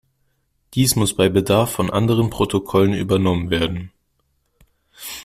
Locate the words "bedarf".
1.29-1.73